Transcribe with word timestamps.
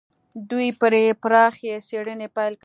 دوی 0.49 0.67
پرې 0.81 1.03
پراخې 1.21 1.73
څېړنې 1.87 2.27
پيل 2.35 2.53
کړې. 2.55 2.59